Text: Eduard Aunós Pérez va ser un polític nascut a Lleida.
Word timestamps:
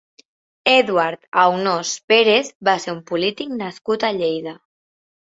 Eduard 0.75 1.27
Aunós 1.41 1.91
Pérez 2.13 2.49
va 2.69 2.75
ser 2.85 2.93
un 2.95 3.01
polític 3.11 3.53
nascut 3.59 4.07
a 4.07 4.11
Lleida. 4.23 4.55